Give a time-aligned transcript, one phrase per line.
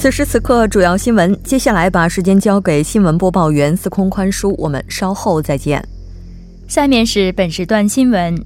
[0.00, 1.38] 此时此刻，主要新闻。
[1.42, 5.86] 接下来把时间交给新闻播报员司空宽叔，我们稍后再见。
[6.66, 8.42] 下面是本时段新闻。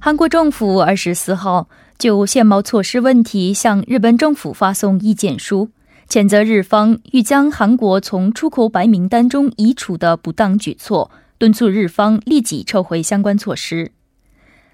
[0.00, 1.68] 韩国政府二十四号
[2.00, 5.68] 就限贸措施问题向日本政府发送意见书，
[6.08, 13.92] 谴责日方欲将韩国从出口白名单中移除的不当举措，敦促日方立即撤回相关措施。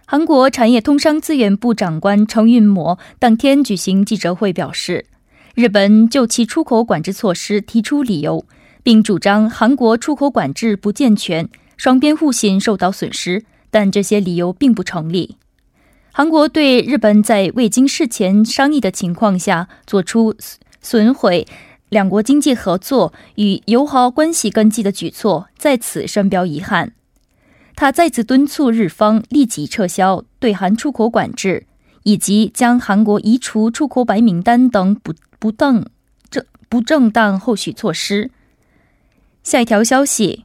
[0.07, 5.05] 韩国产业通商资源部长官程运模当天举行记者会表示，
[5.57, 8.45] 日本就其出口管制措施提出理由，
[8.83, 11.49] 并主张韩国出口管制不健全。
[11.79, 15.37] 双边互信受到损失，但这些理由并不成立。
[16.12, 20.34] 韩国对日本在未经事前商议的情况下做出
[20.83, 21.47] 损毁
[21.89, 26.93] 两国经济合作与友好关系根基的举措，在此深表遗憾。
[27.75, 31.67] 他再次敦促日方立即撤销对韩出口管制，
[32.06, 35.84] 以及将韩国移除出口白名单等不不当
[36.31, 38.31] 正不正当后续措施。
[39.43, 40.44] 下一条消息。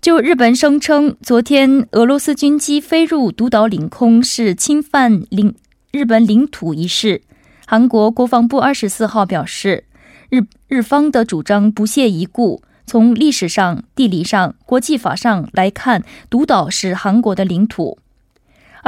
[0.00, 5.56] 就日本声称昨天俄罗斯军机飞入独岛领空是侵犯领
[5.90, 7.22] 日本领土一事，
[7.66, 9.82] 韩国国防部二十四号表示，
[10.30, 12.62] 日日方的主张不屑一顾。
[12.86, 17.98] 从历史上、地理上、国际法上来看，独岛是韩国的领土。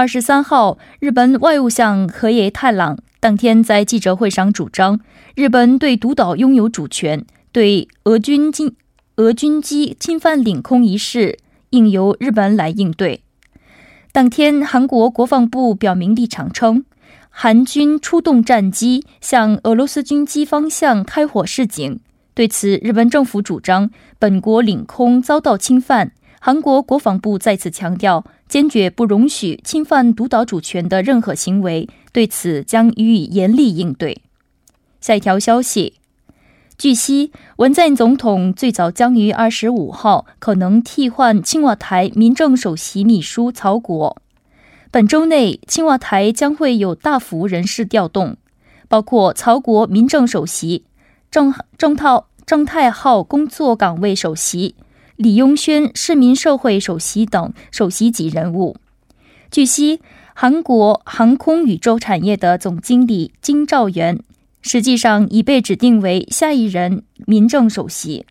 [0.01, 4.99] 二十三号，日本外务相河野太郎当天在记者会上主张，
[5.35, 8.75] 日本对独岛拥有主权，对俄军进。
[9.17, 13.21] 俄军机侵犯领空一事，应由日本来应对。
[14.11, 16.87] 当天，韩国国防部表明立场称，
[17.29, 22.01] 韩军出动战机向俄罗斯军机方向开火示警。
[22.33, 26.13] 对此，日本政府主张本国领空遭到侵犯。
[26.43, 34.23] 韩国国防部再次强调，坚决不容许侵犯独岛主权的任何行为，对此将予以严厉应对。
[35.01, 35.95] 下一条消息。
[36.77, 44.21] 据悉，文在寅总统最早将于二十五号可能替换青瓦台民政首席秘书曹国。
[44.91, 48.37] 本周内，青瓦台将会有大幅人事调动，
[48.89, 50.85] 包括曹国民政首席、
[51.31, 54.75] 郑郑套郑太浩工作岗位首席、
[55.21, 58.79] 李庸轩市民社会首席等首席级人物。
[59.51, 60.01] 据悉，
[60.33, 64.21] 韩国航空宇宙产业的总经理金兆元。
[64.63, 68.25] 实际上已被指定为下一任民政首席。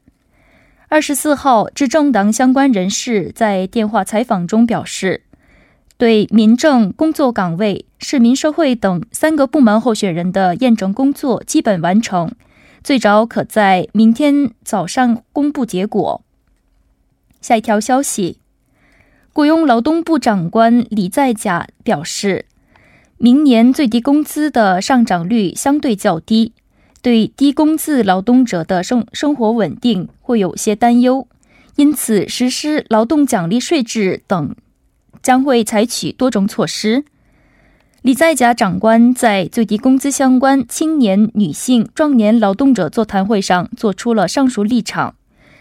[0.87, 5.21] 二十四号，执政党相关人士在电话采访中表示，
[5.95, 12.31] 对民政工作岗位、市民社会等三个部门候选人的验证工作基本完成，
[12.83, 16.23] 最早可在明天早上公布结果。
[17.41, 18.39] 下一条消息，
[19.33, 22.45] 雇佣劳动部长官李在甲表示。
[23.21, 26.53] 明年最低工资的上涨率相对较低，
[27.01, 31.27] 对低工资劳动者的生生活稳定会有些担忧，
[31.75, 34.55] 因此实施劳动奖励税制等，
[35.21, 37.03] 将会采取多种措施。
[38.01, 45.15] 李在甲长官在最低工资相关青年、女性、壮年劳动者座谈会上做出了上述立场。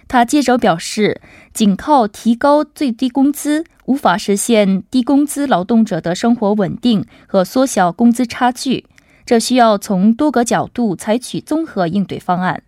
[0.09, 1.21] 他接着表示，
[1.53, 8.87] 仅靠提高最低工资无法实现低工资劳动者的生活稳定和缩小工资差距，
[9.25, 12.63] 这需要从多个角度采取综合应对方案。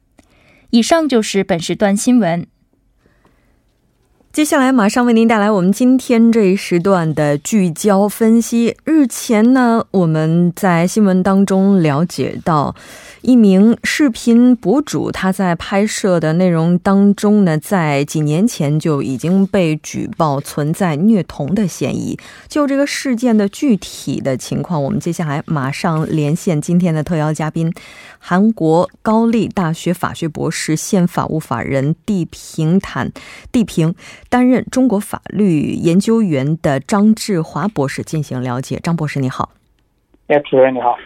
[0.70, 2.46] 以上就是本时段新闻。
[4.32, 8.76] 接下来马上为您带来我们今天这一时段的聚焦分析。
[8.84, 12.76] 日前呢，我们在新闻当中了解到。
[13.22, 22.18] 一名视频博主，他在拍摄的内容当中呢，在几年前就已经被举报存在虐童的嫌疑。
[22.48, 27.70] 就这个事件的具体的情况，我们接下来马上连线今天的特邀嘉宾，
[28.18, 33.12] 韩国高丽大学法学博士、现法务法人地平坦
[33.52, 33.94] 地平
[34.30, 38.80] 担任中国法律研究员的张志华博士进行了解。
[38.82, 39.50] 张博士，你好。
[40.28, 40.96] 哎，主持人你好。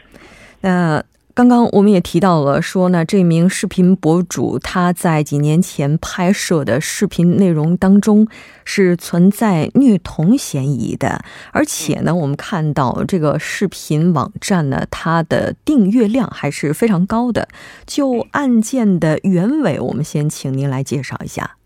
[0.61, 1.03] 那。
[1.37, 8.29] 刚刚我们也提到了，说呢，这名视频博主他在几年前拍摄的视频内容当中
[8.65, 17.49] 是存在虐童嫌疑的，而且呢，我们看到这个视频网站呢，它的订阅量还是非常高的。
[17.85, 21.57] 就案件的原委，我们先请您来介绍一下。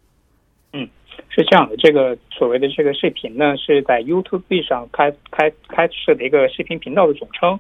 [1.31, 7.59] 是这样的，这个所谓的这个视频呢，是在 YouTube 上开开开设的一个视频频道的总称。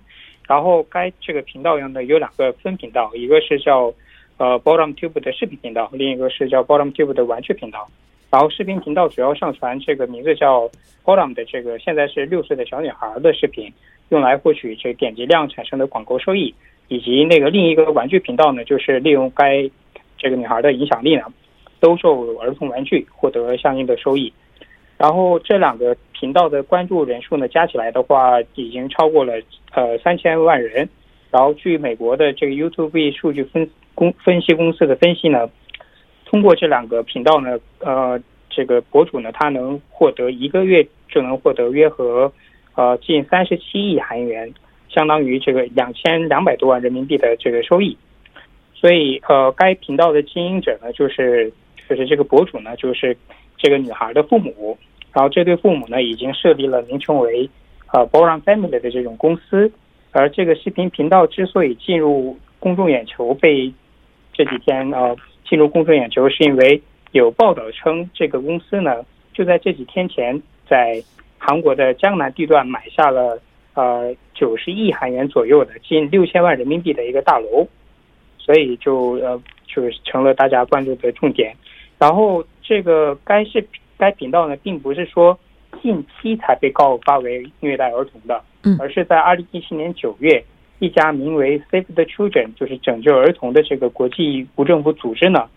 [0.48, 3.92] 然后该这个频道上呢有两个分频道，一个是叫
[4.38, 7.86] 呃 Bottom Tube 的视频频道，另一个是叫 Bottom Tube 的玩具频道。
[8.30, 10.70] 然后视频频道主要上传这个名字叫
[11.04, 13.72] Bottom 的这个现在是六岁的小女孩的视频，
[14.08, 16.54] 用来获取这点击量产生的广告收益，
[16.88, 19.70] 以及那个另一个玩具频道呢，就是利用该
[20.16, 21.22] 这个女孩的影响力呢，
[21.80, 24.32] 兜售儿童玩具，获得相应的收益。
[24.96, 29.34] 然后这两个频道的关注人数呢，加起来的话，已经超过了
[29.72, 30.88] 呃三千万人。
[31.30, 35.48] 然后据美国的这个 YouTube 数据分公分析公司的分析呢，
[36.24, 42.32] 通过这两个频道呢，呃，这个博主呢，他能获得一个月就能获得约合
[42.74, 44.52] 呃近三十七亿韩元，
[44.88, 47.96] 相当于这个两千两百多万人民币的这个收益。
[48.74, 51.52] 所以呃，该频道的经营者呢，就是
[51.88, 53.16] 就是这个博主呢，就是
[53.56, 54.76] 这个女孩的父母。
[55.12, 57.48] 然后这对父母呢，已经设立了名称为
[57.92, 59.72] “呃 b o r a n Family” 的这种公司。
[60.12, 63.72] 而这个视频频道之所以进入公众眼球，被
[64.32, 65.16] 这几天呃
[65.48, 66.80] 进入公众眼球，是因为
[67.12, 71.02] 有报道称，这个公司呢就在这几天前在
[71.38, 73.40] 韩国的江南地段买下了
[73.74, 77.66] 呃九十亿韩元左右的近六千万人民币的一个大楼，
[78.38, 81.54] 所以就呃就成了大家关注的重点。
[81.98, 83.80] 然后这个该视频。
[84.00, 85.36] 该频道呢，并不是说
[85.82, 88.40] 近期才被告发为虐待儿童的，
[88.78, 90.40] 而是在二零一七年九月，
[90.78, 95.48] 一家名为 Save the Children，就是拯救儿童的这个国际无政府组织呢，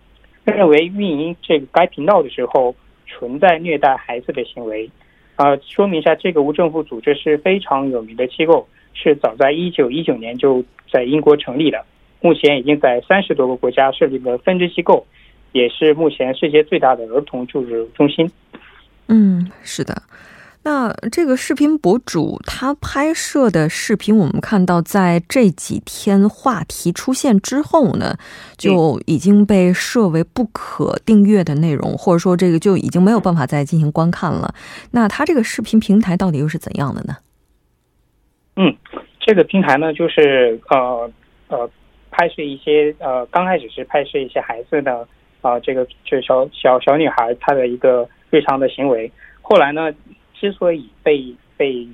[0.44, 4.90] 认为运营这个该频道的时候存在虐待孩子的行为。
[5.36, 11.86] 啊，说明一下，这个无政府组织是非常有名的机构，是早在一九一九年就在英国成立的，
[12.22, 15.06] 目前已经在三十多个国家设立了分支机构。
[15.52, 18.30] 也是目前世界最大的儿童救助中心。
[19.08, 20.02] 嗯，是的。
[20.64, 28.16] 那这个视频博主他拍摄的视频，我们看到在这几天话题出现之后呢，
[28.58, 34.54] 就已经被设为不可订阅的内容，或者说这个就已经没有办法再进行观看了。
[34.92, 37.18] 那他这个视频平台到底又是怎样的呢？
[38.56, 38.78] 嗯，
[39.20, 41.12] 这个平台呢，就是呃
[41.48, 41.68] 呃，
[42.12, 45.08] 拍摄一些呃，刚开始是拍摄一些孩子的。
[45.42, 49.12] 啊，这个这小小小女孩她的一个日常的行为。
[49.42, 49.92] 后来呢，
[50.34, 51.88] 之所以被被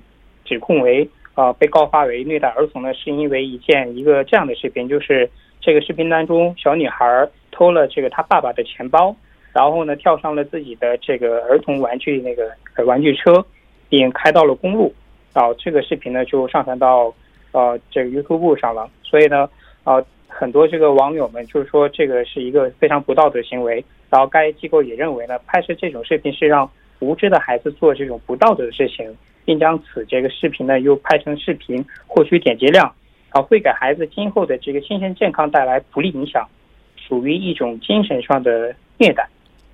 [0.44, 5.30] 指控为啊被告发为虐待儿童呢，是因为一件一个这样的视频，就是
[5.62, 9.16] 这个视频当中小女孩偷了这个她爸爸的钱包，
[9.54, 12.52] 然后呢跳上了自己的这个儿童玩具那个
[12.86, 13.46] 玩具车，
[13.88, 14.94] 并开到了公路。
[15.34, 17.14] 然后这个视频呢就上传到
[17.54, 18.90] 呃这个 YouTube 上了。
[19.04, 19.50] 所以呢
[19.86, 20.04] 啊。
[20.40, 23.84] 很多这个网友们就是说，这个是一个非常不道德行为。
[24.12, 32.94] 然后该机构也认为呢，拍摄这种视频是让无知的孩子做这种不道德的事情，并将此这个视频呢又拍成视频获取点击量，
[33.32, 36.48] 啊，会给孩子今后的这个精神健康带来不利影响，
[36.96, 39.28] 属于一种精神上的虐待。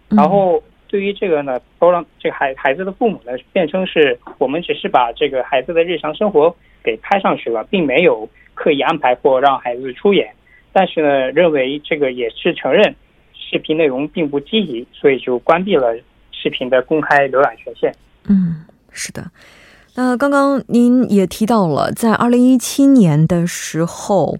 [0.07, 10.33] 然后对于这个呢，都让这个孩孩子的父母呢辩称是我们只是把这个孩子的日常生活给拍上去了，并没有刻意安排或让孩子出演。
[10.73, 12.95] 但是呢，认为这个也是承认
[13.31, 15.95] 视频内容并不积极，所以就关闭了
[16.31, 17.93] 视频的公开浏览权限。
[18.27, 19.29] 嗯，是的。
[19.95, 24.39] 那刚刚您也提到了，在二零一七年的时候，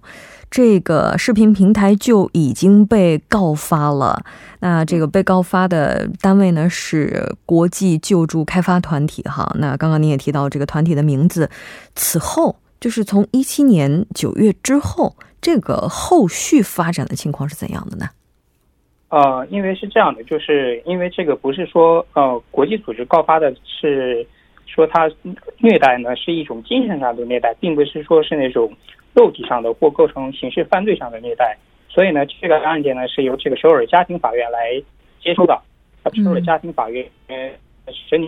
[0.50, 4.26] 这个视频平台就已经被告发了。
[4.62, 9.56] 那这个被告发的单位呢是国际救助开发团体哈。
[9.60, 11.48] 那刚刚您也提到这个团体的名字。
[11.94, 15.16] 此后，就是从一七年九月之后。
[15.44, 18.06] 这个后续发展的情况是怎样的呢？
[19.10, 24.26] 呃，因为是这样的，就是因为这个不是说呃国际组织告发的是
[24.66, 25.12] 说他
[25.58, 28.72] 虐待呢是一种精神上的虐待，并不是说是那种
[29.14, 31.56] 肉体上的或构成刑事犯罪上的虐待。
[31.90, 34.82] 所以呢，这个案件呢是由这个首尔家庭法院来
[35.22, 35.62] 接收的。
[36.24, 37.06] 首尔家庭法院
[38.10, 38.20] 审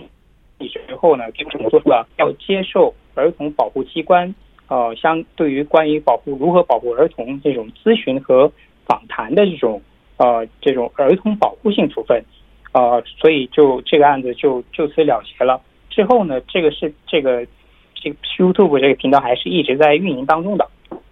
[0.58, 4.32] 理之后呢，最终做出了要接受儿童保护机关
[4.68, 8.50] 呃相对于关于保护如何保护儿童这种咨询和
[8.84, 9.80] 访谈的这种。
[10.18, 12.24] 呃，这种儿童保护性处分，
[12.72, 15.60] 呃，所以就这个案子就就此了结了。
[15.90, 17.46] 之后呢，这个是这个
[17.94, 20.66] 这个 YouTube 这个频道还是一直在运营当中的，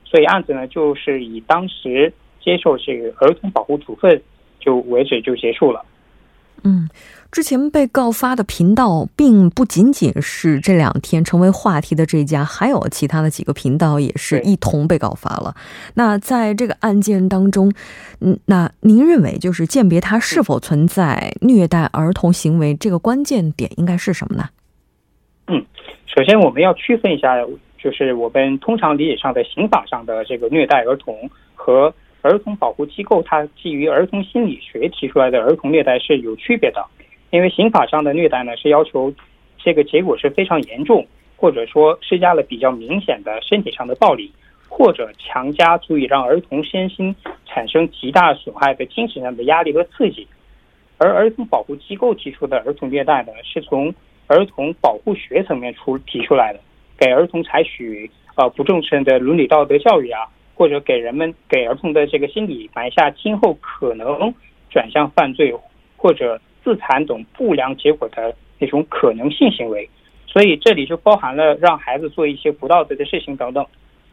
[0.06, 4.22] 所以案子呢就是以当时接受这个儿童保护处分
[4.58, 5.84] 就为止就结束了。
[6.64, 6.88] 嗯。
[7.30, 15.52] 之前被告发的频道，并不仅仅是这两天成为话题的这家，还有其他的几个频道也是一同被告发了。
[15.94, 17.72] 那在这个案件当中，
[18.20, 24.48] 嗯，那您认为就是鉴别他是否存在虐待儿童行为，这个关键点应该是什么呢？
[25.48, 25.66] 嗯，
[26.06, 27.34] 首先我们要区分一下，
[27.76, 31.92] 就是我们通常理解上的刑法上的这个虐待儿童和
[32.24, 36.82] 儿童保护机构它基于儿童心理学提出来的儿童虐待是有区别的。
[37.28, 39.12] 因为刑法上的虐待呢，是要求
[39.58, 44.32] 这个结果是非常严重，或者说施加了比较明显的身体上的暴力，
[44.70, 47.14] 或者强加足以让儿童身心
[47.44, 50.26] 产生极大损害的精神上的压力和刺激。
[50.96, 53.92] 而儿童保护机构提出的儿童虐待呢，是从
[54.28, 56.60] 儿童保护学层面出提出来的，
[56.96, 60.22] 给儿童采取呃不正确的伦理道德教育啊，
[60.54, 64.32] 或者给人们给儿童的这个心理埋下今后可能
[64.70, 65.54] 转向犯罪
[65.96, 66.40] 或者。
[66.64, 69.86] 自残等不良结果的那种可能性行为，
[70.26, 73.66] 所以这里就包含了让孩子做一些不道德的事情等等。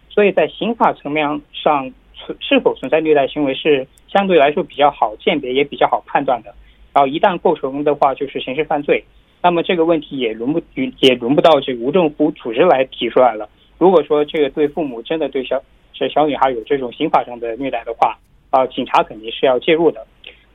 [0.09, 6.53] 所以在刑法层面上存是否存在虐待行为是相对来说比较好鉴别也比较好判断的。
[6.91, 9.01] 然后一旦构成的话，就是刑事犯罪。
[9.41, 10.61] 那么这个问题也轮不
[10.99, 13.47] 也轮不到这无政府组织来提出来了。
[13.77, 15.63] 如果说这个对父母真的对小
[16.01, 18.17] 这小女孩有这种刑法上的虐待的话，
[18.49, 20.05] 啊，警察肯定是要介入的。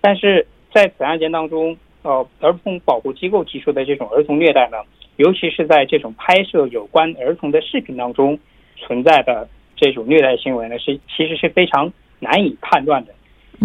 [0.01, 1.77] 但是在此案件当中。
[2.03, 4.77] 呃，儿童保护机构提出的这种儿童虐待呢，
[5.17, 8.39] 尤其是在这种拍摄有关儿童的视频当中
[8.77, 13.13] 存在的这种虐待行为呢，是其实是非常难以判断的。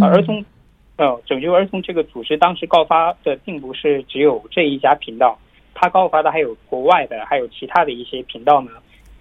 [0.04, 0.44] 儿童
[0.96, 5.38] 呃拯救儿童这个组织当时告发的并不是只有这一家频道，
[5.76, 8.72] 他告发的还有国外的，还有其他的一些频道呢，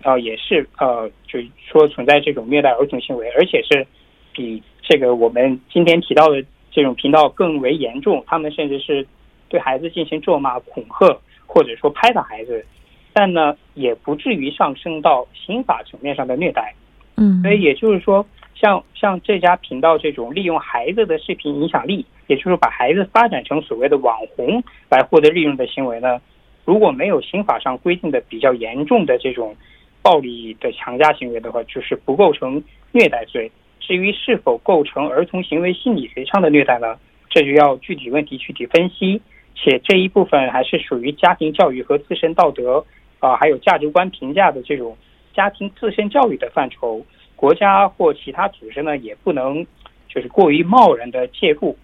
[0.03, 3.87] 呃，也是呃，就是说存在这种虐待儿童行为，而且是
[4.33, 6.45] 比这个我们今天提到的。
[6.73, 9.05] 这种频道更为严重，他们甚至是
[9.49, 12.65] 对孩子进行咒骂、恐吓，或者说拍打孩子，
[13.13, 16.73] 但呢，也不至于上升到刑法层面上的虐待。
[17.17, 26.21] 嗯，所以也就是说，像像这家频道这种利用孩子的视频影响力，也就是把孩子发展成所谓的网红来获得利润的行为呢，
[26.65, 29.57] 如果没有刑法上规定的比较严重的这种
[30.03, 33.51] 暴力的强加行为的话，就是不构成虐待罪。
[33.79, 36.97] 至于是否构成儿童行为心理学上的虐待呢？
[37.29, 39.21] 这就要具体问题具体分析，
[39.55, 42.85] 且这一部分还是属于家庭教育和自身道德
[43.21, 44.97] 啊，还有价值观评价的这种
[45.35, 47.05] 家庭自身教育的范畴。
[47.37, 49.65] 国家或其他组织呢，也不能
[50.09, 51.77] 就是过于贸然的介入。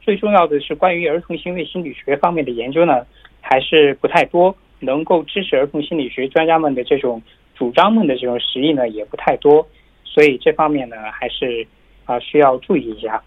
[0.00, 3.04] 最重要的是，关于儿童行为心理学方面的研究呢，
[3.40, 7.20] 还是不太多，能够支持儿童心理学专家们的这种
[7.54, 9.66] 主张们的这种实力呢，也不太多。
[10.04, 11.66] 所以这方面呢，还是
[12.04, 13.22] 啊需要注意一下。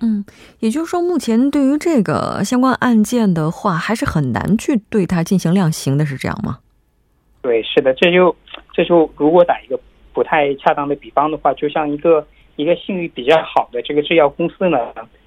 [0.00, 0.24] 嗯，
[0.60, 6.58] 也就是说，目前对于这个相关案件的话，还是很难去对它进行量刑的，是这样吗？
[7.40, 8.34] 对，是的，这就
[8.72, 9.78] 这就如果打一个
[10.12, 12.26] 不太恰当的比方的话，就像一个
[12.56, 14.78] 一个信誉比较好的这个制药公司呢，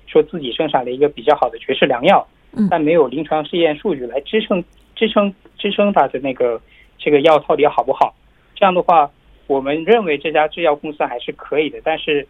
[0.08, 2.26] 说自己生产了一个比较好的绝世良药，
[2.70, 4.64] 但没有临床试验数据来支撑
[4.96, 6.62] 支撑支撑它的那个
[6.98, 8.14] 这个药到底好不好？
[8.56, 9.12] 这样的话。
[9.48, 12.28] 我们认为这家制药公司还是可以的，但是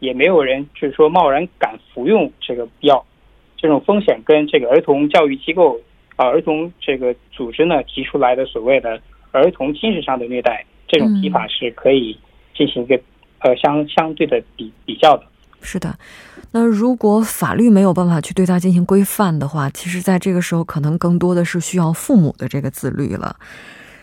[0.00, 3.06] 也没有人就是说贸然敢服用这个药，
[3.56, 5.80] 这种风险跟这个儿童教育机构
[6.16, 12.18] 啊、儿童这个组织呢提出来的所谓的儿童精神上的虐待这种提法是可以
[12.52, 13.00] 进行一个
[13.38, 15.22] 呃相相对的比比较的。
[15.60, 15.96] 是的，
[16.50, 23.36] 那如果法律没有办法去对它进行规范的话，其实在这个时候可能更多的是需要父母的这个自律了。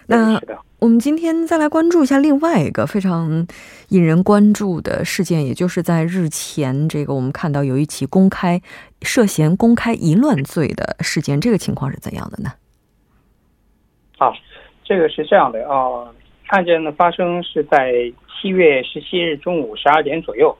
[0.08, 0.40] 那
[0.84, 3.48] 我们今天再来关注一下另外一个非常
[3.88, 8.62] 引人关注的事件，也就是在日前，这个我们看到有一起公开
[9.02, 12.50] 涉嫌公开淫乱罪的事件，这个情况是怎样的呢？
[14.18, 14.34] 啊，
[14.84, 16.12] 这个是这样的啊，
[16.48, 17.94] 案件的发生是在
[18.28, 20.54] 七月十七日中午十二点左右，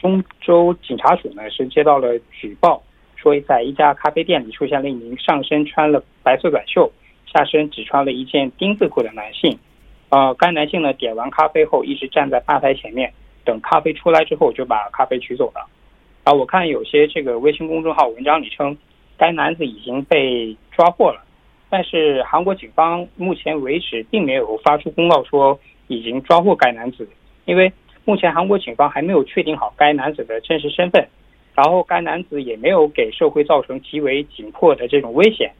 [0.00, 2.82] 中州警察署呢是接到了举报，
[3.14, 6.90] 说在一家咖啡店里出现了一名上身穿了白色短袖，
[7.32, 9.56] 下身只穿了一件丁字裤的男性。
[10.10, 13.12] 呃，该男性呢点完咖啡后，一直站在吧台前面
[13.44, 15.66] 等咖啡出来之后，就把咖啡取走了。
[16.24, 18.76] 啊，我看有些这个微信公众号文章里称，
[19.18, 21.22] 该男子已经被抓获了，
[21.68, 27.06] 但是韩国警方目前为止并没有发出公告说已经抓获该男子，
[27.44, 27.70] 因为
[28.06, 31.06] 目前韩国警方还没有确定好该男子的真实身份，
[31.54, 35.52] 然后该男子也没有给社会造成极为紧迫的这种危险，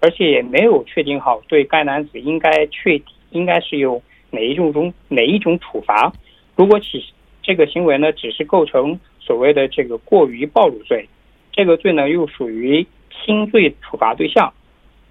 [0.00, 3.00] 而且也没有确定好对该男子应该确。
[3.32, 6.12] 应该是有哪一种中哪一种处罚？
[6.54, 7.04] 如果起
[7.42, 11.08] 这个行为呢，只是构成所谓的这个过于暴露罪，
[11.50, 14.52] 这个罪呢又属于轻罪处罚对象。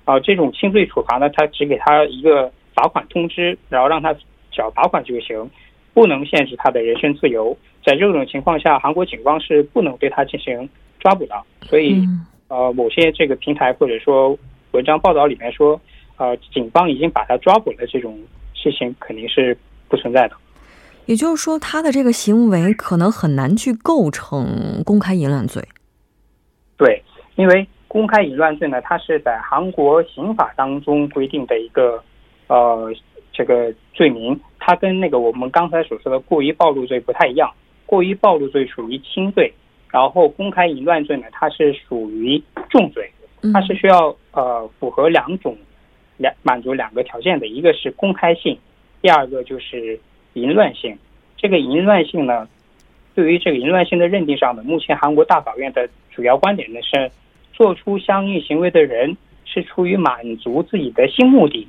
[0.05, 4.15] 啊，这种轻罪处罚呢，他只给他一个罚款通知，然后让他
[4.51, 5.49] 缴罚款就行，
[5.93, 7.55] 不能限制他的人身自由。
[7.83, 10.67] 在这种情况下，韩国警方是不能对他进行
[10.99, 11.35] 抓捕的。
[11.63, 12.01] 所以，
[12.47, 14.37] 呃，某些这个平台或者说
[14.71, 15.79] 文章报道里面说。
[16.21, 18.15] 呃，警方已经把他抓捕了，这种
[18.53, 19.57] 事情肯定是
[19.89, 20.35] 不存在的。
[21.07, 25.63] 也就是说，他的这个行为可能很难去构成公开淫乱罪。
[26.77, 27.01] 对，
[27.37, 32.03] 因为公开淫乱罪呢，它是在韩国刑法当中规定的一个
[32.45, 32.93] 呃
[33.33, 37.49] 这个罪名，它跟那个我们刚才所说的过于暴露罪不太一样。
[37.87, 39.51] 过于暴露罪属于轻罪，
[39.89, 43.11] 然后公开淫乱罪呢，它是属于重罪，
[43.51, 45.57] 它是需要呃符合两种。
[46.21, 48.55] 两满足两个条件的，一个是公开性，
[49.01, 49.99] 第二个就是
[50.33, 50.95] 淫乱性。
[51.35, 52.47] 这个淫乱性呢，
[53.15, 57.11] 对于这个淫乱性的认定上呢，目前韩国大法院的主要观点呢是，
[57.51, 61.67] 做出相应行为的人是出于满足自己的性目的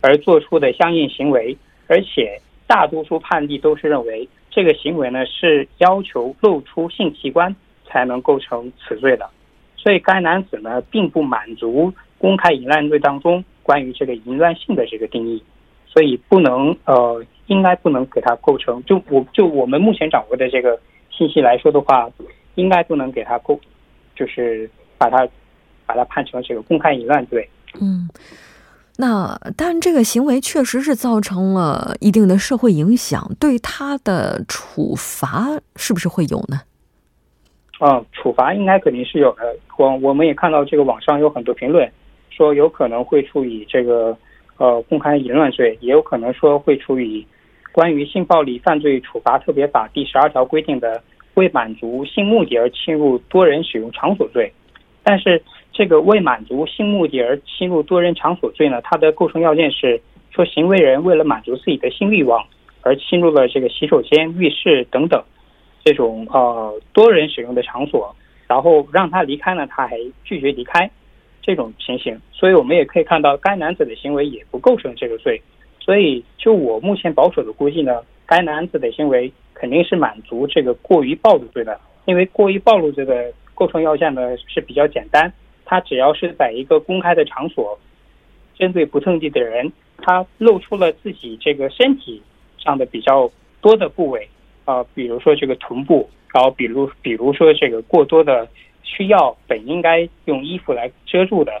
[0.00, 1.56] 而做出的相应行为，
[1.86, 7.54] 而且大多数判例都是认为这个行为呢是要求露出性器官
[7.86, 9.30] 才能构成此罪的。
[9.76, 13.44] 所以该男子呢并不满足公开淫乱罪当中。
[13.62, 15.42] 关于这个淫乱性的这个定义，
[15.86, 18.82] 所以不能呃，应该不能给它构成。
[18.84, 20.78] 就我就我们目前掌握的这个
[21.10, 22.10] 信息来说的话，
[22.54, 23.58] 应该不能给他构，
[24.14, 25.28] 就是把他
[25.86, 27.48] 把他判成这个公开淫乱罪。
[27.80, 28.08] 嗯，
[28.96, 35.46] 那但这个行为确实是造成了一定的社会影响，对他的处罚
[35.76, 36.60] 是不是会有呢？
[37.80, 39.56] 嗯，处罚应该肯定是有的。
[39.76, 41.90] 我我们也看到这个网上有很多评论。
[42.34, 44.16] 说有可能会处以这个
[44.56, 47.26] 呃公开淫乱罪，也有可能说会处以
[47.72, 51.02] 关于性暴力犯罪处罚特别法第十二条规定的
[51.34, 54.52] 为满足性目的而侵入多人使用场所罪。
[55.04, 55.42] 但是
[55.72, 62.44] 这个为满足性目的而侵入多人场所罪呢，它的构成要件是说行为人为了满足自己的性欲望
[62.82, 65.22] 而侵入了这个洗手间、浴室等等
[65.84, 68.14] 这种呃多人使用的场所，
[68.46, 70.90] 然后让他离开呢，他还拒绝离开。
[71.42, 75.42] 这种情形，所以我们也可以看到，该男子的行为也不构成这个罪。
[75.80, 81.80] 所以，就我目前保守的估计呢，该男子的行为肯定是满足这个过于暴露罪的。
[82.04, 85.32] 因为过于暴露罪的构成要件呢是比较简单，
[85.64, 87.76] 他只要是在一个公开的场所，
[88.54, 92.22] 针对不特定的人，他露出了自己这个身体
[92.58, 93.28] 上的比较
[93.60, 94.28] 多的部位，
[94.64, 98.48] 啊，比如说这个臀部，然后比如比如说这个过多的。
[98.82, 101.52] 需要本应该用衣服来遮住的，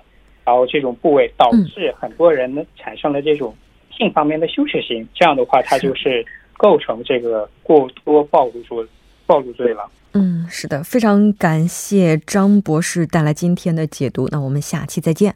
[0.44, 3.54] 然后这种部位导致很多人呢产生了这种
[3.90, 6.24] 性方面的羞耻心，这样的话，它就是
[6.56, 8.86] 构成这个过多暴露罪
[9.26, 9.88] 暴露罪了。
[10.14, 15.34] 嗯，是的，非常感谢张博士带来今天的解读，那我们下期再见。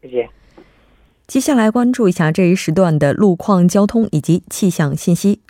[0.00, 0.28] 再见。
[1.26, 5.40] 接下来关注一下这一时段的路况、交通以及气象信息。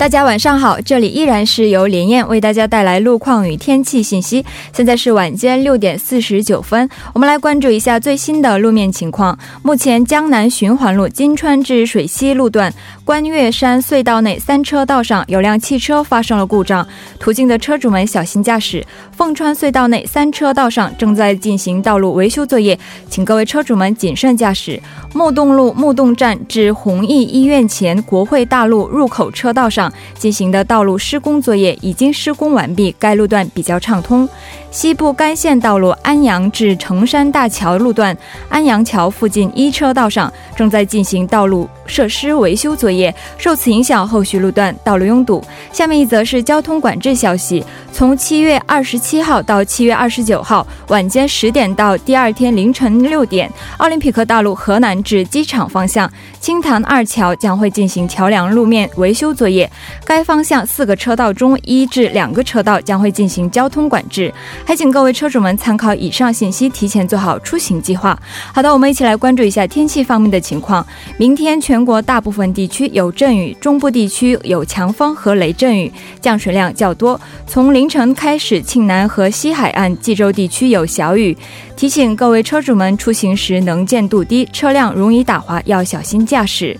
[0.00, 4.42] 大家晚上好，这里依然是由连燕为大家带来路况与天气信息。
[4.72, 9.38] 现在是晚间六点四十九分，我们来关注一下最新的路面情况。
[9.62, 12.72] 目前江南循环路金川至水西路段
[13.04, 18.82] 观月山隧道内三车道上有辆汽车发生了故障，途经的车主们小心驾驶。
[19.12, 22.78] 凤川隧道内三车道上正在进行道路维修作业，
[23.10, 24.80] 请各位车主们谨慎驾驶。
[25.12, 34.28] 木洞路木洞站至弘毅医院前国会大路入口车道上进行的道路施工作业已经施工完毕，该路段比较畅通。
[34.70, 38.16] 西部干线道路安阳至城山大桥路段
[38.48, 45.42] 安阳桥附近一车道上正在进行道路设施维修作业，受此影响，后续路段道路拥堵。
[45.72, 59.68] 下面一则是交通管制消息：从七月二十七号到七月二十九号晚间十点到第二天凌晨六点，奥林匹克大路河南至机场方向青潭二桥将会进行桥梁路面维修作业。
[60.04, 64.32] 该方向四个车道中一至两个车道将会进行交通管制，
[64.64, 68.16] 还请各位车主们参考以上信息，提前做好出行计划。
[68.54, 70.86] 好的，我们一起来关注一下天气方面的情况。
[71.16, 77.20] 明天全国大部分地区有阵雨，中部地区有强风和雷阵雨，降水量较多。
[77.46, 81.36] 从凌晨开始，庆南和西海岸、济州地区有小雨。
[81.76, 86.78] 提醒各位车主们出行时能见度低，车辆容易打滑，要小心驾驶。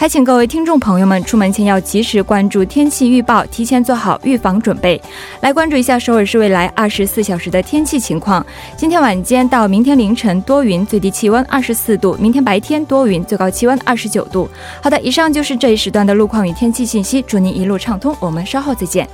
[0.00, 4.98] 还请各位听众朋友们出门前要及时关注天气预报，提前做好预防准备。
[5.42, 8.44] 来关注一下首尔市未来二十四小时的天气情况。
[8.78, 14.48] 今天晚间到明天凌晨多云，最低气温二十四度；明天白天多云，最高气温二十九度。
[14.82, 17.20] 好的，以上就是这一时段的路况与天气信息。
[17.20, 19.06] 祝您一路畅通，我们稍后再见。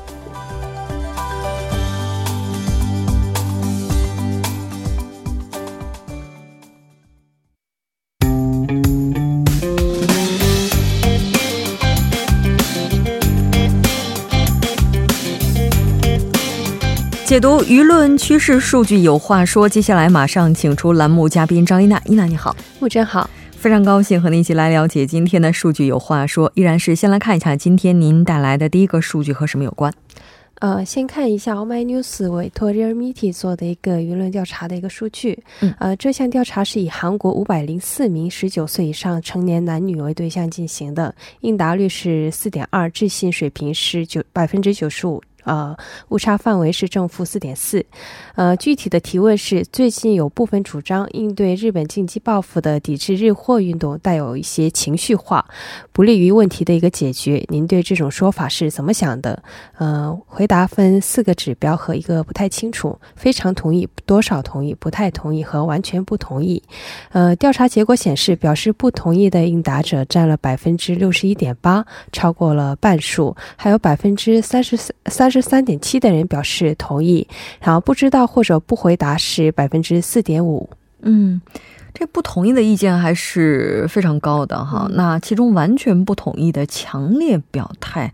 [17.36, 22.00] 解读舆论趋势数据有话说，接下来马上请出栏目嘉宾张一娜。
[22.06, 26.50] 一娜你好，木真好，非常高兴和您一起来了解今天的数据有话说。
[26.54, 29.92] 依然是先来看一下今天您带来的第一个数据和什么有关？
[30.60, 35.38] 呃，先看一下 All My News 委托 Reality 做的一个舆论调查的一个数据。
[35.60, 45.22] 嗯，呃，这项调查是以韩国五百零四名十九岁以上成年男女为对象进行的，应答率是四点二，置信水平是九百分之九十五。
[45.46, 45.76] 呃，
[46.08, 47.86] 误差范围是正负四点四。
[48.34, 55.46] 呃，具体的提问是：最近有部分主张应对日本经济报复的抵制日货运动带有一些情绪化，
[55.92, 57.42] 不利于问题的一个解决。
[57.48, 59.40] 您对这种说法是怎么想的？
[59.78, 66.60] 呃，回答分四个指标和一个不太清楚，非常同意、多少同意、不太同意和完全不同意。
[67.12, 73.36] 呃，调查结果显示，表示不同意的应答者占了百分之六十一点八，超过了半数。
[73.56, 75.35] 还有百分之三十三三十。
[75.42, 77.28] 十三点七的人表示同意，
[77.60, 80.68] 然后不知道或者不回答是百分之四点五。
[81.02, 81.40] 嗯，
[81.92, 84.88] 这不同意的意见还是非常高的哈。
[84.92, 88.12] 那其中完全不同意的强烈表态，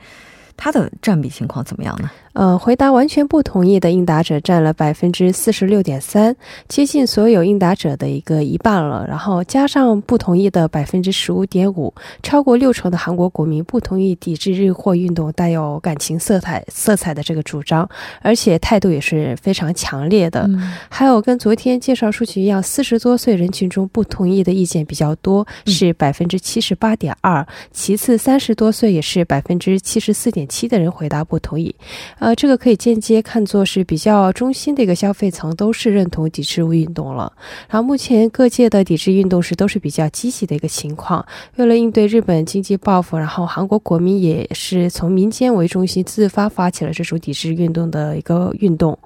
[0.56, 2.10] 它的占比情况怎么样呢？
[2.32, 6.34] 呃，回答完全不同意的应答者占了百分之四十六点三，
[6.68, 9.06] 接近所有应答者的一个一半了。
[9.06, 11.92] 然后加上不同意的百分之十五点五，
[12.22, 17.88] 超过六成的韩国国民不同意抵制日货运动带有感情色彩色彩的这个主张，
[18.20, 20.48] 而且态度也是非常强烈的。
[20.88, 27.46] 还有跟昨天介绍数据一样，四十多岁人群中不同意的意见比较多，是百分之七十八点二。
[27.72, 31.74] 其次，三十多岁也是百分之七十四点七的人回答不同意。
[32.22, 37.32] 呃，这个可以间接看作是比较中心的一个消费层都是认同抵制运动了。
[37.68, 41.26] 然后目前各界的抵制运动是都是比较积极的一个情况。
[41.56, 48.96] 为了应对日本经济报复，然后韩国国民也是从民间为中心自发发起了这种抵制运动的一个运动。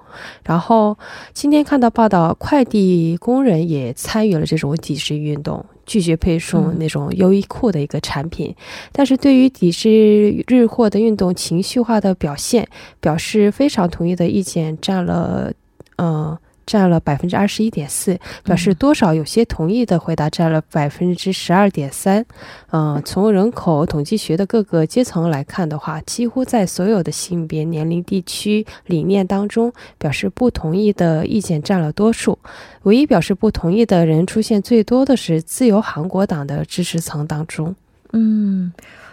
[0.43, 0.95] 然后
[1.33, 5.65] 今天看到报道，快递工人也参与了这种抵制运动。
[5.87, 8.55] 拒绝配送那种优衣库的一个产品，
[8.91, 12.67] 但是对于抵制日货的运动情绪化的表现，
[12.99, 15.51] 表示非常同意的意见占了，
[15.95, 16.37] 嗯。
[16.67, 22.23] 占了百分之二十一点四，表示多少有些同意的回答占了百分之十二点三。
[22.71, 32.37] 嗯，从人口统计学的各个阶层来看的话，几乎在所有的性别、年龄、地区、理念当中，表示不同意的意见占了多数。
[32.83, 37.73] 唯一表示不同意的人出现最多的是自由韩国党的支持层当中。
[38.13, 38.71] 嗯，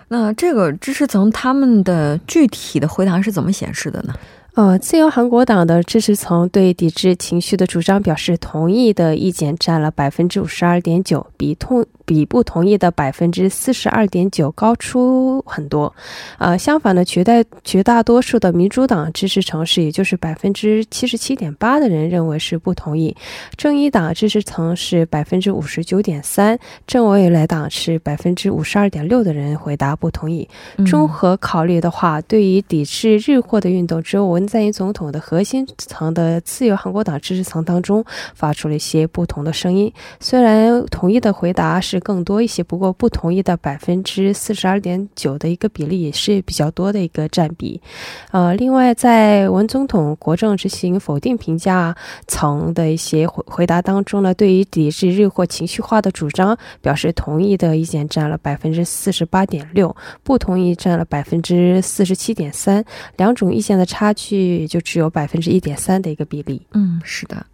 [0.08, 4.14] 那这个支持层他们的具体的回答是怎么显示的呢？
[4.54, 11.84] 呃，自由韩国党的支持层对抵制情绪的主张表示同意的意见占了百分之五十二点九，比同。
[12.04, 15.92] 比不同意的百分之四十二点九高出很多，
[16.38, 17.32] 呃，相反的，绝大
[17.64, 23.14] 绝大多数的民主党支持城市，也就是百分之七十七点八的人认为是不同意；
[23.56, 30.46] 正一党支持层是百分之五十九点三，正未来党是百分之五十二点六的人回答不同意。
[30.86, 39.90] 综合考虑的话，对于抵制日货的运动，只有文在寅总统的核心层的自由韩国党支持层当中发出了一些不同的声音。
[40.20, 41.93] 虽然同意的回答是。
[41.94, 47.80] 是更多一些，不过不同意的百分之四十二点九的一个比例也是比较多的一个占比。
[48.32, 51.94] 呃，另外在文总统国政执行否定评价
[52.26, 62.84] 层的一些回回答当中呢，对于抵制日货情绪化的主张表示同意的意见占了百分之四十八点六，不同意占了百分之四十七点三，
[63.16, 66.60] 两种意见的差距就只有百分之一点三的一个比例。
[66.72, 67.46] 嗯，是的。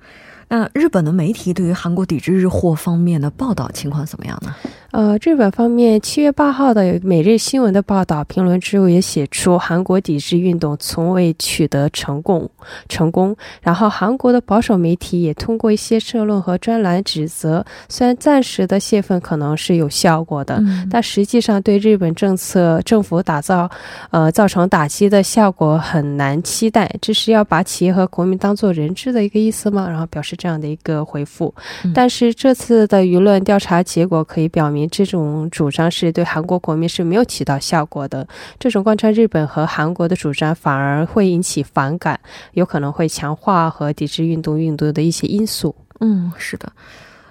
[0.51, 4.53] 那日本的媒体对于韩国抵制日货方面的报道情况怎么样呢？
[4.93, 12.51] 呃，日本方面七月八号的《每日新闻》的报道评论之后也写出，韩国抵制运动从未取得成功
[12.89, 13.37] 成功。
[13.63, 23.71] 然后，韩国的保守媒体也通过一些社论和专栏指责，虽然暂时的泄愤可能是有效果的，但实际上对日本政策政府打造
[24.11, 26.93] 呃造成打击的效果很难期待。
[27.01, 29.89] 这是要把企业和国民当做人质的一个意思吗？
[29.89, 31.55] 然后表示这样的一个回复。
[31.95, 34.80] 但是这次的舆论调查结果可以表明。
[34.89, 38.27] 这种主张是对韩国国民是没有起到效果的。
[38.59, 42.19] 这种贯穿日本和韩国的主张反而会引起反感，
[42.53, 45.75] 有可能会强化和抵制运动运动的一些因素。
[46.01, 46.73] 嗯，是的。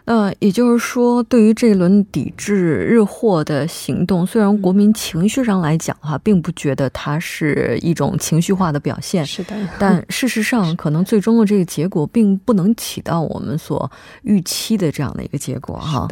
[0.05, 9.55] 那也就是说，对于这一轮抵制日货的行动，虽然国民情绪上来讲哈，并不觉得它是一种情绪化的表现，是的。
[9.77, 13.91] 但事实上， 可能最终的这个结果并不能起到我们所
[14.23, 16.07] 预期的这样的一个结果哈。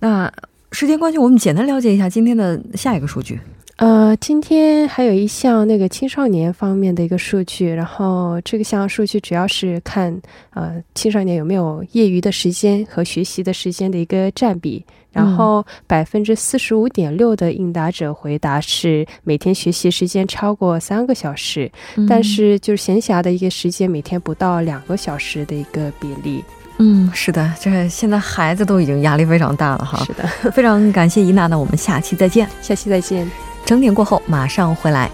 [0.00, 0.32] 那。
[0.72, 3.40] 时间关系，我们简单了解一下今天的下一个数据。
[3.76, 14.84] 呃，今天还有一项那个青少年方面的一个数据，然后这个项数据主要是看呃青少年有没有业余的时间和学习的时间的一个占比。
[15.12, 21.68] 然后百分之四十五点六的应答者回答是每天学习时间超过三个小时，
[22.08, 26.44] 但是就是闲暇的一个时间每天不到两个小时的一个比例。
[26.82, 30.02] 嗯，是的，这现在孩子都已经压力非常大了哈。
[30.04, 32.48] 是的， 非常感谢伊娜，那我们下期再见。
[32.62, 33.30] 下期再见。
[33.66, 35.10] 整点过后马上回来。